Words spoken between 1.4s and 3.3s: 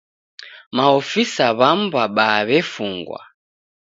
w'amu w'abaa w'efungwa.